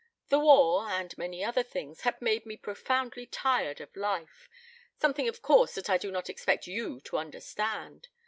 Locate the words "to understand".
7.01-8.07